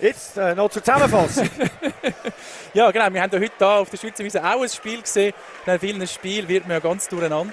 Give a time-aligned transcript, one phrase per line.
[0.00, 1.50] Jetzt äh, noch zur Zusammenfassung.
[2.74, 3.12] ja, genau.
[3.12, 5.34] Wir haben heute hier auf der Schweizer Wiese auch ein Spiel gesehen.
[5.66, 7.52] In vielen Spielen wird man ja ganz durcheinander.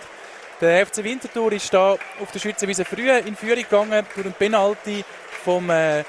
[0.62, 4.34] Der FC Winterthur ist da auf der Schweizer Wiese früh in Führung gegangen durch einen
[4.34, 5.04] Penalty
[5.44, 6.06] vom äh,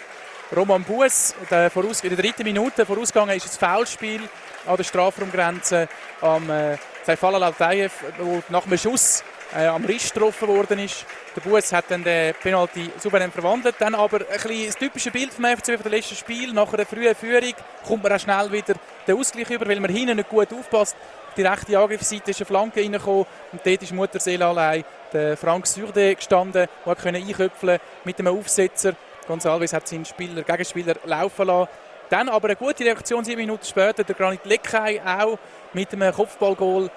[0.54, 1.34] Roman Buß.
[1.50, 4.22] Der in der dritten Minute vorausgegangen ist ein Foulspiel
[4.64, 5.88] an der Strafraumgrenze
[6.20, 9.24] am äh, Saifala Latayev, wo nach einem Schuss
[9.56, 11.04] äh, am Rist getroffen worden ist.
[11.34, 13.76] Der Buß hat dann den Penalty souverän verwandelt.
[13.78, 16.52] Dann aber ein bisschen das typische Bild vom FCB von dem letzten Spiel.
[16.52, 17.54] Nach einer frühen Führung
[17.86, 18.74] kommt man auch schnell wieder
[19.06, 20.96] den Ausgleich über, weil man hinten nicht gut aufpasst.
[21.28, 25.66] Auf die rechte Angriffsseite ist eine Flanke reingekommen und dort ist Mutterseele allein der Frank
[25.66, 28.94] Surde gestanden, der einköpfeln mit einem Aufsetzer.
[29.26, 31.68] Gonzalves hat seinen Spieler, Gegenspieler laufen lassen.
[32.08, 35.38] Dann aber eine gute Reaktion, sieben Minuten später, der Granit Leckei auch
[35.74, 36.90] mit einem Kopfballgoal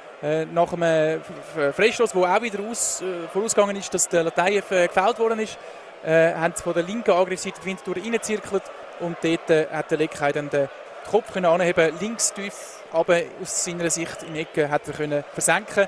[0.52, 1.22] nach einem
[1.76, 5.58] Freistoß, wo auch wieder aus, äh, vorausgegangen ist, dass der Lateyev äh, gefällt worden ist,
[6.04, 8.64] äh, haben sie von der linken Angriffsseite die Winterthur reingezirkelt
[9.00, 10.70] und dort äh, hat der Leckei dann den
[11.10, 12.54] Kopf können anheben, links tief,
[12.92, 15.88] aber aus seiner Sicht in Ecke hat er können versenken.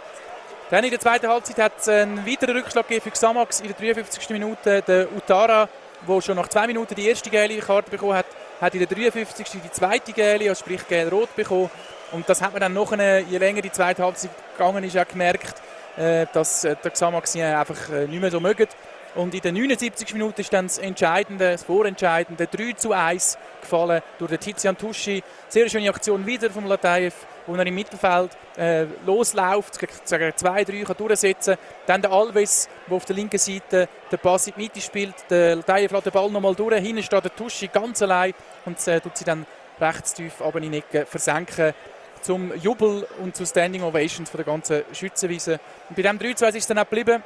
[0.72, 3.76] Dann in der zweiten Halbzeit hat es einen weiteren Rückschlag gegeben für Xamax in der
[3.76, 4.30] 53.
[4.32, 4.82] Minute.
[4.82, 5.70] Der Utara
[6.08, 8.26] der schon nach zwei Minuten die erste gelbe Karte bekommen hat,
[8.64, 9.62] hat in der 53.
[9.62, 11.70] die zweite gelbe, also sprich gelb-rot bekommen.
[12.12, 15.62] Und das hat man dann nachher, je länger die zweite Halbzeit gegangen ist, auch gemerkt,
[15.98, 18.68] äh, dass äh, der Xamaxien einfach äh, nicht mehr so mögen.
[19.16, 20.14] Und in der 79.
[20.14, 25.22] Minute ist dann das Entscheidende, das Vorentscheidende 3 zu 1 gefallen durch den Tizian Tuschi.
[25.50, 27.14] Sehr schöne Aktion wieder vom Latayev,
[27.46, 31.58] wo er im Mittelfeld äh, losläuft, sagen zwei, drei kann durchsetzen.
[31.86, 35.14] Dann der Alves, der auf der linken Seite den Pass in die Mitte spielt.
[35.30, 36.82] Der Latayev lässt den Ball nochmal durch.
[36.82, 38.34] Hinten steht der Tuschi ganz allein
[38.66, 39.46] und äh, tut sie dann
[39.80, 41.74] rechts tief aber in die Ecke versenken
[42.22, 45.60] zum Jubel und zu Standing Ovations von der ganzen Schützenwiese.
[45.90, 47.22] Und bei dem 3-2 ist es dann auch geblieben.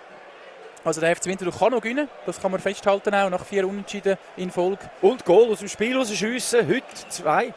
[0.88, 4.16] Also der FC Winterthur kann noch gewinnen, das kann man festhalten auch nach vier Unentschieden
[4.38, 4.90] in Folge.
[5.02, 7.54] Und Goal aus dem Spiel rausschiessen, heute zwei.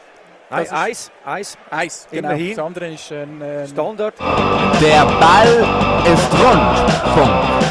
[0.49, 1.57] Nein, eins, eins.
[1.69, 2.27] Eins, genau.
[2.27, 2.55] Immerhin.
[2.57, 3.41] Das andere ist ein...
[3.41, 4.15] Äh, Standard.
[4.81, 5.47] Der Ball
[6.13, 7.15] ist rund.
[7.15, 7.70] Punkt.